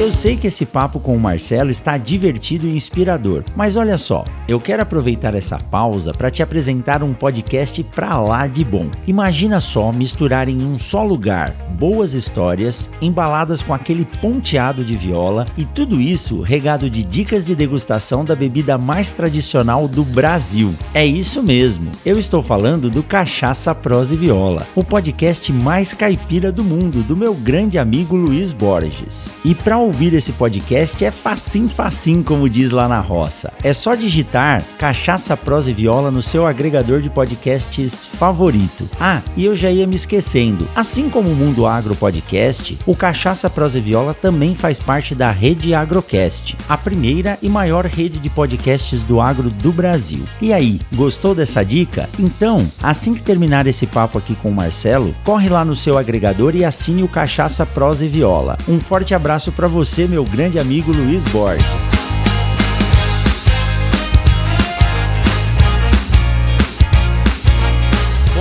[0.01, 4.25] Eu sei que esse papo com o Marcelo está divertido e inspirador, mas olha só,
[4.47, 8.89] eu quero aproveitar essa pausa para te apresentar um podcast pra lá de bom.
[9.05, 15.45] Imagina só misturar em um só lugar boas histórias embaladas com aquele ponteado de viola
[15.55, 20.73] e tudo isso regado de dicas de degustação da bebida mais tradicional do Brasil.
[20.95, 21.91] É isso mesmo.
[22.03, 27.15] Eu estou falando do Cachaça Prosa e Viola, o podcast mais caipira do mundo do
[27.15, 29.31] meu grande amigo Luiz Borges.
[29.45, 33.51] E para ouvir esse podcast é facinho, facinho, como diz lá na roça.
[33.61, 38.89] É só digitar Cachaça, Prosa e Viola no seu agregador de podcasts favorito.
[38.97, 40.65] Ah, e eu já ia me esquecendo.
[40.73, 45.29] Assim como o Mundo Agro Podcast, o Cachaça, Prosa e Viola também faz parte da
[45.29, 50.23] Rede Agrocast, a primeira e maior rede de podcasts do agro do Brasil.
[50.41, 52.09] E aí, gostou dessa dica?
[52.17, 56.55] Então, assim que terminar esse papo aqui com o Marcelo, corre lá no seu agregador
[56.55, 58.57] e assine o Cachaça, Prosa e Viola.
[58.69, 62.00] Um forte abraço para você você, meu grande amigo Luiz Borges.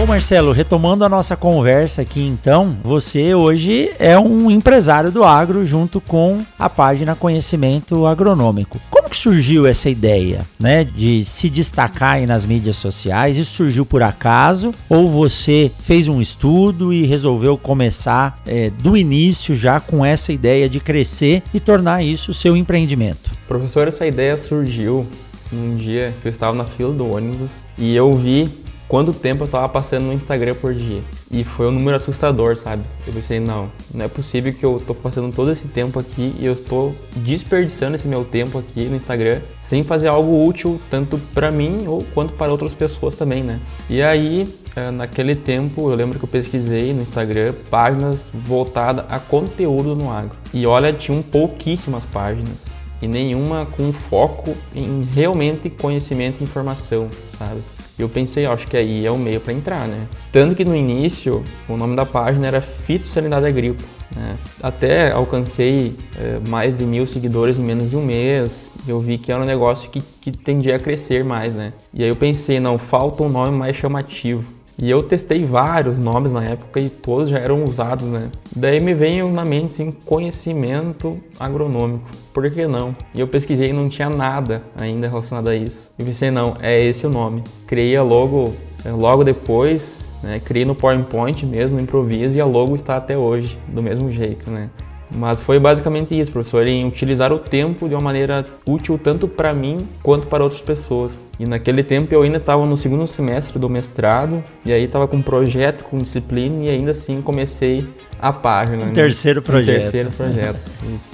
[0.00, 5.66] Bom, Marcelo, retomando a nossa conversa aqui então, você hoje é um empresário do agro
[5.66, 8.80] junto com a página Conhecimento Agronômico.
[8.88, 13.36] Como que surgiu essa ideia, né, de se destacar aí nas mídias sociais?
[13.36, 19.54] Isso surgiu por acaso ou você fez um estudo e resolveu começar é, do início
[19.54, 23.30] já com essa ideia de crescer e tornar isso seu empreendimento?
[23.46, 25.06] Professor, essa ideia surgiu
[25.52, 28.48] um dia que eu estava na fila do ônibus e eu vi
[28.90, 31.00] quanto tempo eu tava passando no Instagram por dia.
[31.30, 32.82] E foi um número assustador, sabe?
[33.06, 36.44] Eu pensei, não, não é possível que eu tô passando todo esse tempo aqui e
[36.44, 41.52] eu estou desperdiçando esse meu tempo aqui no Instagram sem fazer algo útil tanto para
[41.52, 43.60] mim ou quanto para outras pessoas também, né?
[43.88, 49.20] E aí, eh, naquele tempo, eu lembro que eu pesquisei no Instagram páginas voltadas a
[49.20, 50.36] conteúdo no agro.
[50.52, 57.60] E olha, tinham pouquíssimas páginas e nenhuma com foco em realmente conhecimento e informação, sabe?
[58.02, 60.06] Eu pensei, acho que aí é o meio para entrar, né?
[60.32, 63.88] Tanto que no início o nome da página era Fitossanidade Agrícola.
[64.14, 64.36] Né?
[64.62, 68.72] Até alcancei é, mais de mil seguidores em menos de um mês.
[68.86, 71.72] Eu vi que era um negócio que, que tendia a crescer mais, né?
[71.94, 74.44] E aí eu pensei, não, falta um nome mais chamativo.
[74.80, 78.30] E eu testei vários nomes na época e todos já eram usados, né?
[78.56, 82.08] Daí me veio na mente assim, conhecimento agronômico.
[82.32, 82.96] Por que não?
[83.14, 85.92] E eu pesquisei e não tinha nada ainda relacionado a isso.
[85.98, 87.44] E pensei, não, é esse o nome.
[87.66, 90.40] Criei a logo é, logo depois, né?
[90.42, 94.70] Criei no PowerPoint mesmo, improviso, e a logo está até hoje, do mesmo jeito, né?
[95.10, 99.52] Mas foi basicamente isso, professor, em utilizar o tempo de uma maneira útil tanto para
[99.52, 101.24] mim quanto para outras pessoas.
[101.38, 105.20] E naquele tempo eu ainda estava no segundo semestre do mestrado, e aí estava com
[105.20, 107.86] projeto, com disciplina, e ainda assim comecei
[108.20, 108.84] a página.
[108.84, 108.92] Um né?
[108.92, 109.78] terceiro projeto.
[109.78, 110.60] Um terceiro projeto.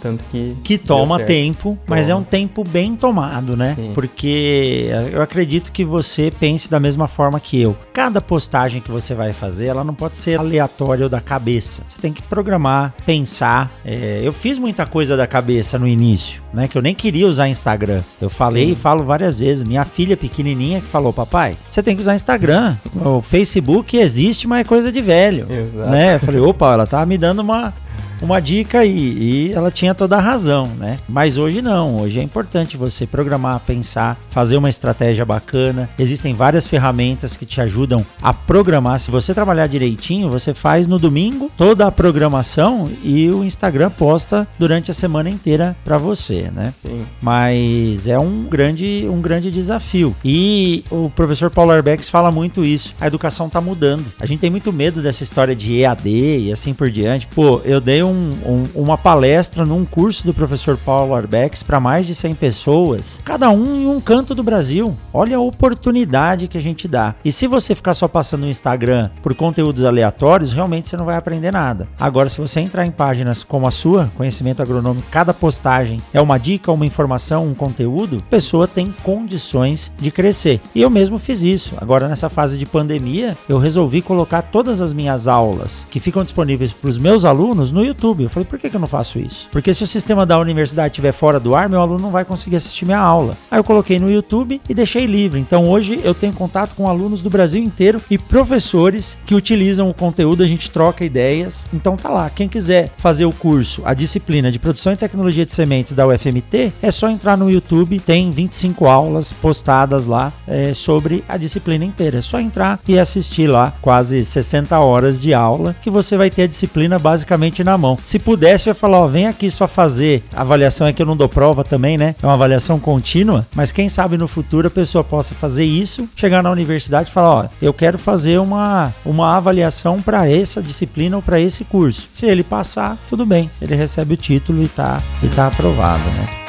[0.02, 0.56] tanto que.
[0.62, 2.12] Que toma tempo, mas toma.
[2.12, 3.74] é um tempo bem tomado, né?
[3.76, 3.92] Sim.
[3.94, 7.76] Porque eu acredito que você pense da mesma forma que eu.
[7.92, 11.82] Cada postagem que você vai fazer, ela não pode ser aleatória ou da cabeça.
[11.88, 13.70] Você tem que programar, pensar.
[13.84, 16.66] É, eu fiz muita coisa da cabeça no início, né?
[16.66, 18.02] Que eu nem queria usar Instagram.
[18.20, 18.72] Eu falei Sim.
[18.72, 19.62] e falo várias vezes.
[19.62, 22.74] Minha filha pequenininha que falou, papai, você tem que usar Instagram.
[22.96, 25.46] O Facebook existe, mas é coisa de velho.
[25.48, 25.90] Exato.
[25.90, 26.16] Né?
[26.16, 27.74] Eu falei, opa, ela tá tá me dando uma,
[28.20, 29.16] uma dica aí.
[29.18, 30.98] E ela tinha toda a razão, né?
[31.08, 32.00] Mas hoje não.
[32.00, 35.88] Hoje é importante você programar, pensar, fazer uma estratégia bacana.
[35.98, 38.98] Existem várias ferramentas que te ajudam a programar.
[38.98, 44.46] Se você trabalhar direitinho, você faz no domingo toda a programação e o Instagram posta
[44.58, 46.72] durante a semana inteira para você, né?
[46.82, 47.04] Sim.
[47.20, 50.14] Mas é um grande, um grande desafio.
[50.24, 52.94] E o professor Paulo Arbex fala muito isso.
[53.00, 54.04] A educação tá mudando.
[54.18, 57.26] A gente tem muito medo dessa história de EAD e assim por diante.
[57.28, 62.04] Pô, eu dei um, um, uma palestra num curso do professor Paulo Arbex para mais
[62.04, 64.96] de 100 pessoas, cada um em um canto do Brasil.
[65.14, 67.14] Olha a oportunidade que a gente dá.
[67.24, 71.14] E se você ficar só passando no Instagram por conteúdos aleatórios, realmente você não vai
[71.14, 71.86] aprender nada.
[71.96, 76.38] Agora, se você entrar em páginas como a sua, Conhecimento Agronômico, cada postagem é uma
[76.38, 80.60] dica, uma informação, um conteúdo, a pessoa tem condições de crescer.
[80.74, 81.76] E eu mesmo fiz isso.
[81.80, 86.72] Agora, nessa fase de pandemia, eu resolvi colocar todas as minhas aulas que ficam disponíveis
[86.72, 88.24] para os meus alunos no YouTube.
[88.24, 89.48] Eu falei, por que, que eu não faço isso?
[89.52, 92.56] Porque se o sistema da universidade estiver fora do ar, meu aluno não vai conseguir
[92.56, 93.36] assistir minha aula.
[93.50, 95.38] Aí eu coloquei no YouTube e deixei livre.
[95.38, 99.94] Então hoje eu tenho contato com alunos do Brasil inteiro e professores que utilizam o
[99.94, 101.68] conteúdo, a gente troca ideias.
[101.72, 105.52] Então tá lá, quem quiser fazer o curso, a disciplina de produção e tecnologia de
[105.52, 111.24] sementes da UFMT, é só entrar no YouTube, tem 25 aulas postadas lá é, sobre
[111.28, 112.18] a disciplina inteira.
[112.18, 116.42] É só entrar e assistir lá quase 60 horas de aula que você vai ter
[116.42, 117.98] a disciplina basicamente na mão.
[118.02, 120.24] Se pudesse, eu ia falar, ó, vem aqui só fazer.
[120.34, 122.14] Avaliação é que eu não dou prova também, né?
[122.22, 126.42] É uma avaliação contínua, mas quem sabe no futuro a pessoa possa fazer isso, chegar
[126.42, 131.22] na universidade e falar, ó, eu quero fazer uma, uma avaliação para essa disciplina ou
[131.22, 132.08] para esse curso.
[132.12, 136.45] Se ele passar, tudo bem, ele recebe o título e tá, e tá aprovado, né?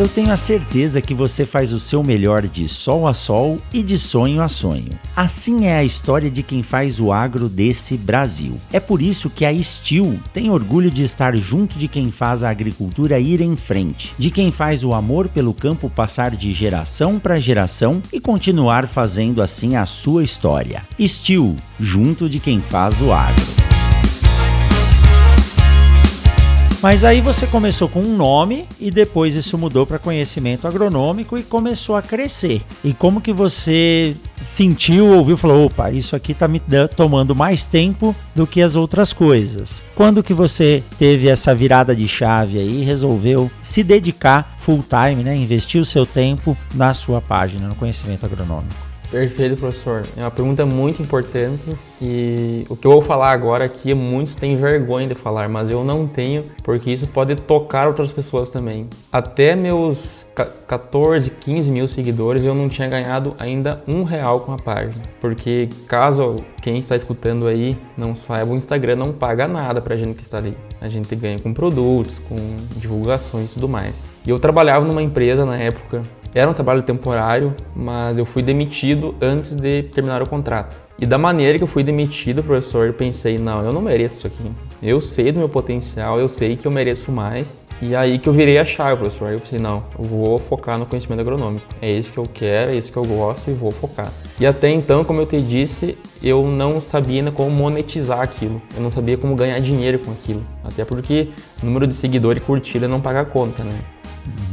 [0.00, 3.82] Eu tenho a certeza que você faz o seu melhor de sol a sol e
[3.82, 4.98] de sonho a sonho.
[5.14, 8.58] Assim é a história de quem faz o agro desse Brasil.
[8.72, 12.48] É por isso que a Steel tem orgulho de estar junto de quem faz a
[12.48, 17.38] agricultura ir em frente, de quem faz o amor pelo campo passar de geração para
[17.38, 20.82] geração e continuar fazendo assim a sua história.
[20.98, 23.44] Steel, junto de quem faz o agro.
[26.82, 31.42] Mas aí você começou com um nome e depois isso mudou para conhecimento agronômico e
[31.42, 32.62] começou a crescer.
[32.82, 36.60] E como que você sentiu, ouviu, falou, opa, isso aqui tá me
[36.96, 39.82] tomando mais tempo do que as outras coisas.
[39.94, 45.22] Quando que você teve essa virada de chave aí e resolveu se dedicar full time,
[45.22, 48.89] né, investir o seu tempo na sua página, no conhecimento agronômico?
[49.10, 50.06] Perfeito, professor.
[50.16, 54.54] É uma pergunta muito importante e o que eu vou falar agora aqui, muitos têm
[54.56, 58.88] vergonha de falar, mas eu não tenho, porque isso pode tocar outras pessoas também.
[59.12, 60.28] Até meus
[60.68, 65.02] 14, 15 mil seguidores, eu não tinha ganhado ainda um real com a página.
[65.20, 70.14] Porque caso quem está escutando aí não saiba, o Instagram não paga nada pra gente
[70.14, 70.56] que está ali.
[70.80, 72.36] A gente ganha com produtos, com
[72.76, 74.00] divulgações e tudo mais.
[74.24, 76.02] E eu trabalhava numa empresa na época
[76.34, 80.80] era um trabalho temporário, mas eu fui demitido antes de terminar o contrato.
[80.98, 84.26] E da maneira que eu fui demitido, professor, eu pensei, não, eu não mereço isso
[84.26, 84.52] aqui.
[84.82, 87.62] Eu sei do meu potencial, eu sei que eu mereço mais.
[87.82, 89.32] E aí que eu virei a chave, professor.
[89.32, 91.66] Eu pensei, não, eu vou focar no conhecimento agronômico.
[91.80, 94.12] É isso que eu quero, é isso que eu gosto e vou focar.
[94.38, 98.60] E até então, como eu te disse, eu não sabia ainda como monetizar aquilo.
[98.76, 100.44] Eu não sabia como ganhar dinheiro com aquilo.
[100.62, 101.30] Até porque
[101.62, 103.78] o número de seguidores e curtida não paga a conta, né?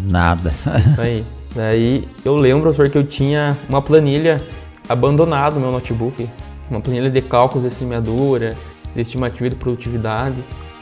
[0.09, 0.53] Nada.
[0.89, 1.25] Isso aí.
[1.57, 4.39] Daí eu lembro, professor, que eu tinha uma planilha
[4.87, 6.29] abandonada no meu notebook,
[6.69, 8.55] uma planilha de cálculos de semeadura,
[8.93, 10.35] de estimativa de produtividade.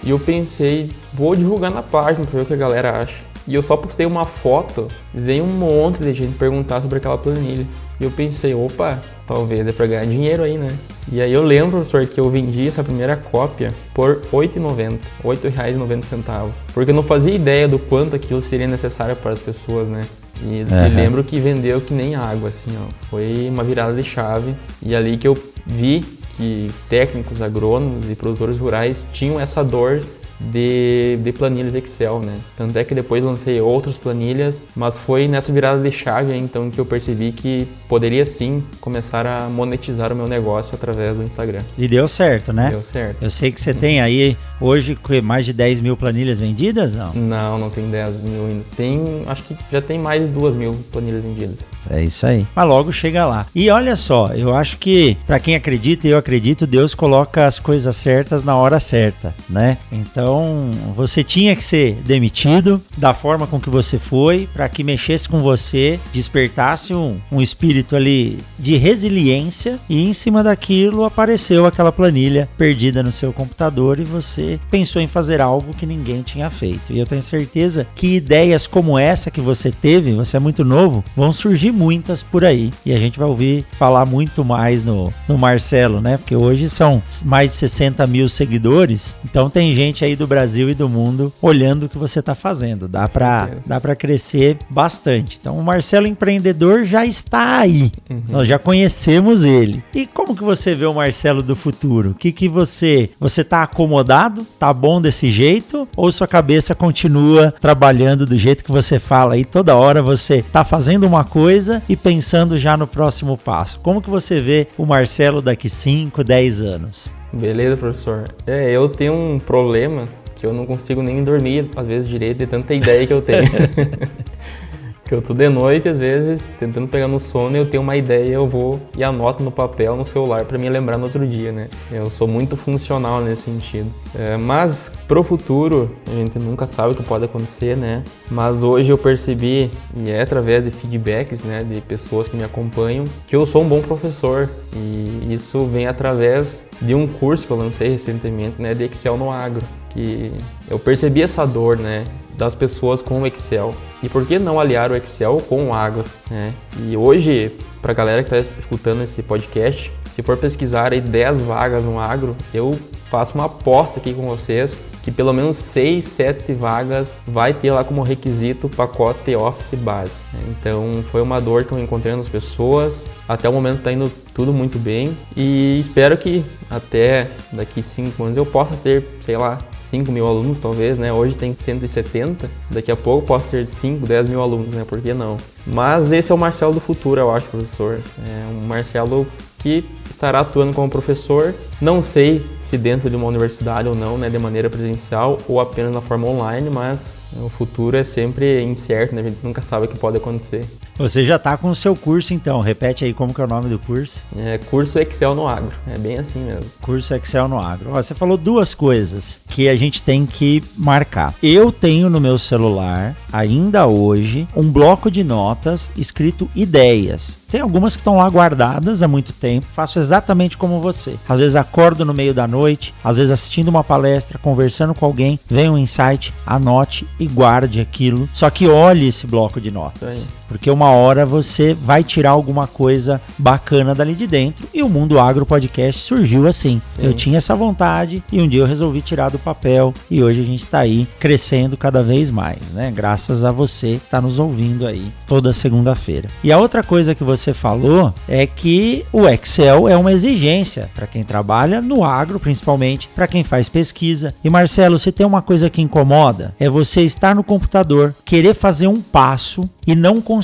[0.03, 3.23] E eu pensei, vou divulgar na página para ver o que a galera acha.
[3.47, 7.65] E eu só postei uma foto, veio um monte de gente perguntar sobre aquela planilha.
[7.99, 10.75] E eu pensei, opa, talvez é para ganhar dinheiro aí, né?
[11.11, 15.29] E aí eu lembro, professor, que eu vendi essa primeira cópia por R$ 8,90, R$
[15.29, 16.49] 8,90.
[16.73, 20.01] Porque eu não fazia ideia do quanto aquilo seria necessário para as pessoas, né?
[20.41, 20.87] E, uhum.
[20.87, 22.91] e lembro que vendeu que nem água, assim, ó.
[23.09, 24.55] Foi uma virada de chave.
[24.81, 26.03] E ali que eu vi
[26.35, 30.01] que técnicos agrônomos e produtores rurais tinham essa dor
[30.39, 32.37] de, de planilhas Excel, né?
[32.57, 36.79] Tanto é que depois lancei outras planilhas, mas foi nessa virada de chave então que
[36.79, 41.63] eu percebi que poderia sim começar a monetizar o meu negócio através do Instagram.
[41.77, 42.69] E deu certo, né?
[42.71, 43.23] Deu certo.
[43.23, 47.13] Eu sei que você tem aí hoje mais de 10 mil planilhas vendidas, não?
[47.13, 48.65] Não, não tem 10 mil ainda.
[48.75, 51.59] Tem, acho que já tem mais de 2 mil planilhas vendidas.
[51.89, 52.45] É isso aí.
[52.55, 53.45] Mas logo chega lá.
[53.53, 57.95] E olha só, eu acho que para quem acredita, eu acredito, Deus coloca as coisas
[57.95, 59.77] certas na hora certa, né?
[59.91, 65.27] Então você tinha que ser demitido da forma com que você foi, para que mexesse
[65.27, 71.91] com você, despertasse um, um espírito ali de resiliência e em cima daquilo apareceu aquela
[71.91, 76.91] planilha perdida no seu computador e você pensou em fazer algo que ninguém tinha feito.
[76.91, 81.03] E eu tenho certeza que ideias como essa que você teve, você é muito novo,
[81.15, 82.71] vão surgir muitas por aí.
[82.85, 86.17] E a gente vai ouvir falar muito mais no, no Marcelo, né?
[86.17, 90.73] Porque hoje são mais de 60 mil seguidores, então tem gente aí do Brasil e
[90.73, 92.87] do mundo olhando o que você está fazendo.
[92.87, 95.37] Dá para dá para crescer bastante.
[95.39, 97.91] Então o Marcelo empreendedor já está aí.
[98.09, 98.21] Uhum.
[98.29, 99.83] Nós já conhecemos ele.
[99.93, 102.11] E como que você vê o Marcelo do futuro?
[102.11, 104.45] O que que você você tá acomodado?
[104.59, 109.43] Tá bom desse jeito ou sua cabeça continua trabalhando do jeito que você fala aí
[109.43, 113.79] toda hora você tá fazendo uma coisa e pensando já no próximo passo?
[113.79, 117.15] Como que você vê o Marcelo daqui 5, 10 anos?
[117.31, 118.29] Beleza, professor.
[118.47, 122.47] É, eu tenho um problema que eu não consigo nem dormir, às vezes, direito, de
[122.47, 123.49] tanta ideia que eu tenho.
[125.05, 128.33] que eu tô de noite, às vezes, tentando pegar no sono, eu tenho uma ideia,
[128.33, 131.67] eu vou e anoto no papel, no celular, para me lembrar no outro dia, né?
[131.91, 133.93] Eu sou muito funcional nesse sentido.
[134.15, 138.03] É, mas pro futuro, a gente nunca sabe o que pode acontecer, né?
[138.31, 143.03] Mas hoje eu percebi, e é através de feedbacks, né, de pessoas que me acompanham,
[143.27, 144.49] que eu sou um bom professor.
[144.75, 149.29] E isso vem através de um curso que eu lancei recentemente, né, de Excel no
[149.29, 150.31] Agro, que
[150.67, 152.05] eu percebi essa dor, né,
[152.37, 153.73] das pessoas com o Excel.
[154.03, 156.05] E por que não aliar o Excel com o Agro?
[156.29, 156.53] Né?
[156.83, 161.41] E hoje, para a galera que está escutando esse podcast, se for pesquisar aí 10
[161.43, 166.51] vagas no Agro, eu faço uma aposta aqui com vocês que pelo menos 6, 7
[166.55, 170.19] vagas vai ter lá como requisito o pacote Office básico.
[170.33, 170.39] Né?
[170.49, 173.05] Então foi uma dor que eu encontrei nas pessoas.
[173.29, 178.35] Até o momento está indo tudo muito bem e espero que até daqui 5 anos
[178.35, 181.13] eu possa ter, sei lá, 5 mil alunos, talvez, né?
[181.13, 184.83] Hoje tem 170, daqui a pouco posso ter 5, 10 mil alunos, né?
[184.87, 185.37] Por que não?
[185.65, 187.99] Mas esse é o Marcelo do futuro, eu acho, professor.
[188.27, 189.27] É um Marcelo
[189.59, 191.53] que estará atuando como professor.
[191.81, 195.93] Não sei se dentro de uma universidade ou não, né, de maneira presencial ou apenas
[195.93, 199.21] na forma online, mas o futuro é sempre incerto, né?
[199.21, 200.63] A gente nunca sabe o que pode acontecer.
[200.97, 203.67] Você já está com o seu curso então, repete aí como que é o nome
[203.67, 204.23] do curso.
[204.37, 206.71] É curso Excel no Agro, é bem assim mesmo.
[206.81, 207.89] Curso Excel no Agro.
[207.91, 211.33] Ó, você falou duas coisas que a gente tem que marcar.
[211.43, 217.37] Eu tenho no meu celular, ainda hoje, um bloco de notas escrito ideias.
[217.51, 221.15] Tem algumas que estão lá guardadas há muito tempo, faço exatamente como você.
[221.27, 225.39] Às vezes acordo no meio da noite, às vezes assistindo uma palestra, conversando com alguém,
[225.49, 228.29] vem um insight, anote e guarde aquilo.
[228.33, 230.15] Só que olhe esse bloco de notas.
[230.15, 230.29] Sim.
[230.47, 234.67] Porque uma hora você vai tirar alguma coisa bacana dali de dentro.
[234.73, 236.81] E o Mundo Agro Podcast surgiu assim.
[236.95, 237.05] Sim.
[237.05, 239.93] Eu tinha essa vontade e um dia eu resolvi tirar do papel.
[240.09, 242.91] E hoje a gente está aí crescendo cada vez mais, né?
[242.91, 246.29] Graças a você que está nos ouvindo aí toda segunda-feira.
[246.43, 251.07] E a outra coisa que você falou é que o Excel é uma exigência para
[251.07, 254.33] quem trabalha no agro, principalmente para quem faz pesquisa.
[254.43, 258.87] E Marcelo, se tem uma coisa que incomoda, é você estar no computador, querer fazer
[258.87, 260.34] um passo e não conseguir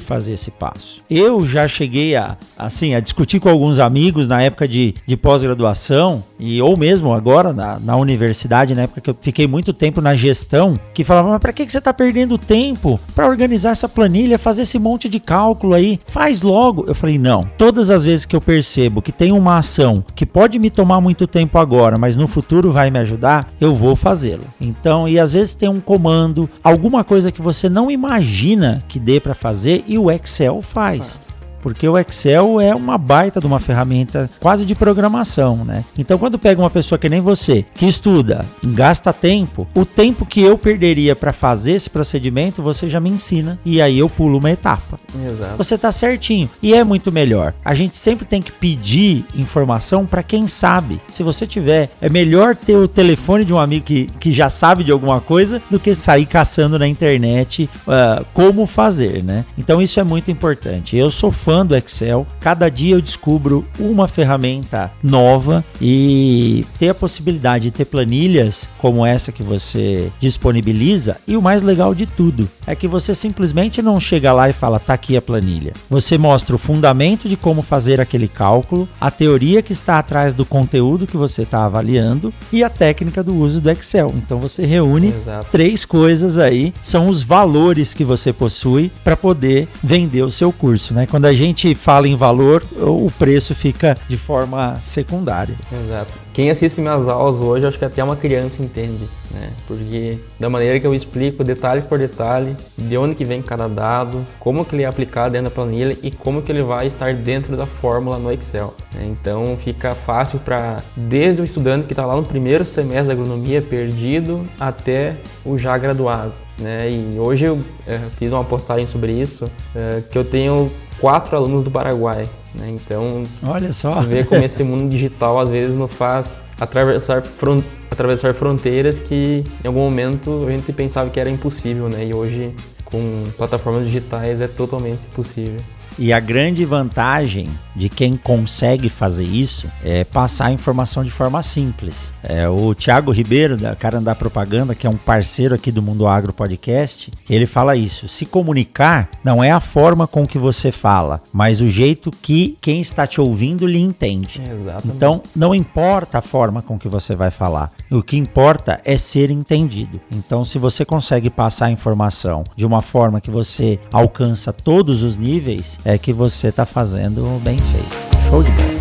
[0.00, 1.02] fazer esse passo.
[1.10, 6.22] Eu já cheguei a, assim, a discutir com alguns amigos na época de, de pós-graduação
[6.38, 10.14] e ou mesmo agora na, na universidade, na época que eu fiquei muito tempo na
[10.14, 14.38] gestão, que falavam, mas para que, que você está perdendo tempo para organizar essa planilha,
[14.38, 16.00] fazer esse monte de cálculo aí?
[16.06, 16.84] Faz logo.
[16.86, 17.42] Eu falei, não.
[17.56, 21.26] Todas as vezes que eu percebo que tem uma ação que pode me tomar muito
[21.26, 24.44] tempo agora, mas no futuro vai me ajudar, eu vou fazê-lo.
[24.60, 29.20] Então, e às vezes tem um comando, alguma coisa que você não imagina que dê
[29.20, 31.37] para fazer e o Excel faz
[31.68, 35.84] porque o Excel é uma baita de uma ferramenta quase de programação, né?
[35.98, 40.40] Então, quando pega uma pessoa que nem você, que estuda, gasta tempo, o tempo que
[40.40, 44.50] eu perderia para fazer esse procedimento, você já me ensina e aí eu pulo uma
[44.50, 44.98] etapa.
[45.14, 45.58] Exato.
[45.58, 47.52] Você tá certinho e é muito melhor.
[47.62, 50.98] A gente sempre tem que pedir informação para quem sabe.
[51.08, 54.84] Se você tiver, é melhor ter o telefone de um amigo que, que já sabe
[54.84, 59.44] de alguma coisa do que sair caçando na internet uh, como fazer, né?
[59.58, 60.96] Então, isso é muito importante.
[60.96, 62.26] Eu sou fã do Excel.
[62.40, 69.04] Cada dia eu descubro uma ferramenta nova e ter a possibilidade de ter planilhas como
[69.04, 71.16] essa que você disponibiliza.
[71.26, 74.78] E o mais legal de tudo é que você simplesmente não chega lá e fala,
[74.78, 75.72] tá aqui a planilha.
[75.88, 80.44] Você mostra o fundamento de como fazer aquele cálculo, a teoria que está atrás do
[80.44, 84.12] conteúdo que você está avaliando e a técnica do uso do Excel.
[84.16, 85.48] Então você reúne Exato.
[85.50, 90.94] três coisas aí, são os valores que você possui para poder vender o seu curso,
[90.94, 91.06] né?
[91.06, 95.54] Quando a gente fala em valor, o preço fica de forma secundária.
[95.72, 96.12] Exato.
[96.32, 99.50] Quem assiste minhas aulas hoje, acho que até uma criança entende, né?
[99.66, 104.24] Porque da maneira que eu explico, detalhe por detalhe, de onde que vem cada dado,
[104.38, 107.56] como que ele é aplicado dentro da planilha e como que ele vai estar dentro
[107.56, 108.74] da fórmula no Excel.
[108.94, 109.06] Né?
[109.06, 113.62] Então fica fácil para desde o estudante que está lá no primeiro semestre da agronomia
[113.62, 116.32] perdido até o já graduado.
[116.60, 116.90] Né?
[116.90, 120.70] E hoje eu é, fiz uma postagem sobre isso, é, que eu tenho
[121.00, 122.28] quatro alunos do Paraguai.
[122.54, 122.70] Né?
[122.70, 128.34] Então, olha só, ver como esse mundo digital às vezes nos faz atravessar, front, atravessar
[128.34, 132.06] fronteiras que em algum momento a gente pensava que era impossível, né?
[132.06, 135.60] E hoje com plataformas digitais é totalmente possível.
[135.98, 141.42] E a grande vantagem de quem consegue fazer isso é passar a informação de forma
[141.42, 142.12] simples.
[142.22, 146.06] É, o Thiago Ribeiro, da Cara da Propaganda, que é um parceiro aqui do Mundo
[146.06, 148.06] Agro Podcast, ele fala isso.
[148.06, 152.80] Se comunicar não é a forma com que você fala, mas o jeito que quem
[152.80, 154.40] está te ouvindo lhe entende.
[154.40, 154.96] Exatamente.
[154.96, 157.72] Então, não importa a forma com que você vai falar.
[157.90, 160.00] O que importa é ser entendido.
[160.14, 165.16] Então, se você consegue passar a informação de uma forma que você alcança todos os
[165.16, 168.28] níveis, é que você está fazendo bem feito.
[168.28, 168.78] Show de bola.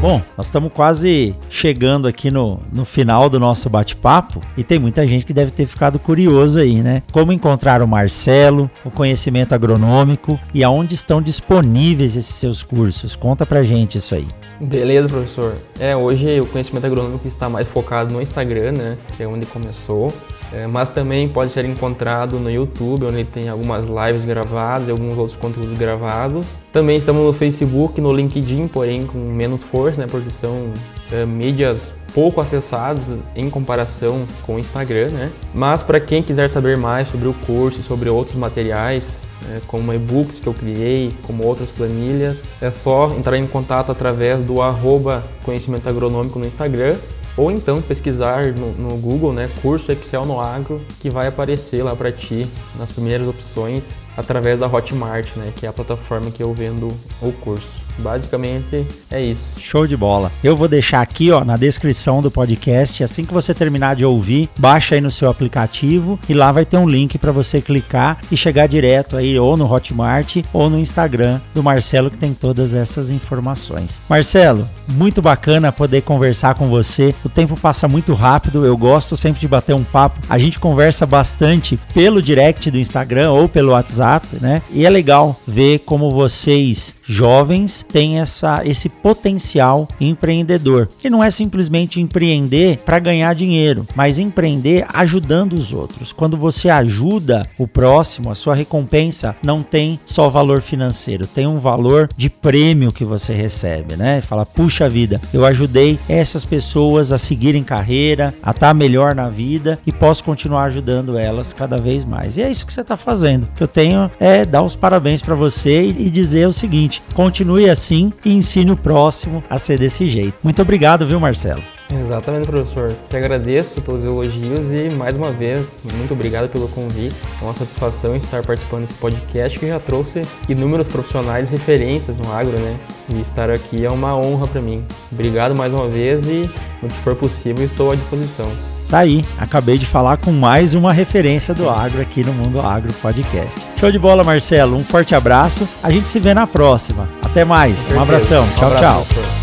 [0.00, 5.06] Bom, nós estamos quase chegando aqui no, no final do nosso bate-papo e tem muita
[5.06, 7.02] gente que deve ter ficado curioso aí, né?
[7.12, 13.14] Como encontrar o Marcelo, o conhecimento agronômico e aonde estão disponíveis esses seus cursos?
[13.14, 14.26] Conta pra gente isso aí.
[14.58, 15.54] Beleza, professor.
[15.78, 18.96] É, hoje o conhecimento agronômico está mais focado no Instagram, né?
[19.16, 20.10] Que é onde começou.
[20.52, 25.16] É, mas também pode ser encontrado no YouTube, onde tem algumas lives gravadas e alguns
[25.16, 26.46] outros conteúdos gravados.
[26.72, 30.72] Também estamos no Facebook, no LinkedIn, porém com menos força, né, porque são
[31.10, 35.30] é, mídias pouco acessadas em comparação com o Instagram, né?
[35.54, 39.94] Mas para quem quiser saber mais sobre o curso e sobre outros materiais, né, como
[39.94, 45.24] e-books que eu criei, como outras planilhas, é só entrar em contato através do arroba
[45.42, 46.96] conhecimento agronômico no Instagram
[47.36, 51.96] ou então pesquisar no, no, Google, né, curso Excel no agro, que vai aparecer lá
[51.96, 52.46] para ti
[52.78, 56.88] nas primeiras opções através da Hotmart, né, que é a plataforma que eu vendo
[57.20, 57.80] o curso.
[57.98, 59.60] Basicamente é isso.
[59.60, 60.30] Show de bola.
[60.42, 64.48] Eu vou deixar aqui, ó, na descrição do podcast, assim que você terminar de ouvir,
[64.58, 68.36] baixa aí no seu aplicativo e lá vai ter um link para você clicar e
[68.36, 73.10] chegar direto aí ou no Hotmart ou no Instagram do Marcelo que tem todas essas
[73.10, 74.00] informações.
[74.08, 77.14] Marcelo, muito bacana poder conversar com você.
[77.24, 80.20] O tempo passa muito rápido, eu gosto sempre de bater um papo.
[80.28, 84.62] A gente conversa bastante pelo direct do Instagram ou pelo WhatsApp, né?
[84.70, 91.30] E é legal ver como vocês jovens têm essa, esse potencial empreendedor, que não é
[91.30, 96.12] simplesmente empreender para ganhar dinheiro, mas empreender ajudando os outros.
[96.12, 101.56] Quando você ajuda o próximo, a sua recompensa não tem só valor financeiro, tem um
[101.56, 104.20] valor de prêmio que você recebe, né?
[104.20, 109.28] Fala, puxa vida, eu ajudei essas pessoas a seguirem carreira, a estar tá melhor na
[109.28, 112.36] vida e posso continuar ajudando elas cada vez mais.
[112.36, 113.44] E é isso que você está fazendo.
[113.44, 117.70] O que eu tenho é dar os parabéns para você e dizer o seguinte: continue
[117.70, 120.34] assim e ensine o próximo a ser desse jeito.
[120.42, 121.62] Muito obrigado, viu, Marcelo?
[122.00, 122.94] Exatamente, professor.
[123.08, 127.14] Te agradeço pelos elogios e, mais uma vez, muito obrigado pelo convite.
[127.40, 132.56] É uma satisfação estar participando desse podcast que já trouxe inúmeros profissionais referências no agro,
[132.58, 132.78] né?
[133.10, 134.84] E estar aqui é uma honra para mim.
[135.10, 136.48] Obrigado mais uma vez e,
[136.82, 138.50] no que for possível, estou à disposição.
[138.92, 142.92] Tá aí, acabei de falar com mais uma referência do agro aqui no Mundo Agro
[142.92, 143.58] Podcast.
[143.80, 144.76] Show de bola, Marcelo.
[144.76, 145.66] Um forte abraço.
[145.82, 147.08] A gente se vê na próxima.
[147.22, 147.86] Até mais.
[147.90, 148.46] Um abração.
[148.58, 149.41] Tchau, tchau.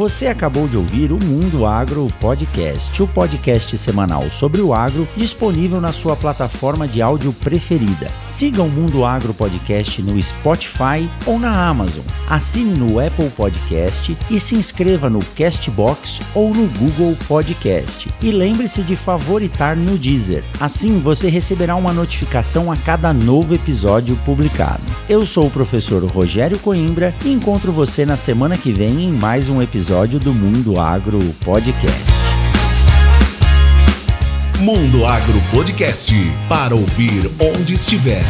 [0.00, 5.78] Você acabou de ouvir o Mundo Agro Podcast, o podcast semanal sobre o agro, disponível
[5.78, 8.10] na sua plataforma de áudio preferida.
[8.26, 12.02] Siga o Mundo Agro Podcast no Spotify ou na Amazon.
[12.30, 18.08] Assine no Apple Podcast e se inscreva no Castbox ou no Google Podcast.
[18.22, 20.42] E lembre-se de favoritar no Deezer.
[20.58, 24.80] Assim você receberá uma notificação a cada novo episódio publicado.
[25.06, 29.50] Eu sou o professor Rogério Coimbra e encontro você na semana que vem em mais
[29.50, 32.20] um episódio episódio do Mundo Agro Podcast.
[34.60, 36.14] Mundo Agro Podcast
[36.48, 38.22] para ouvir onde estiver.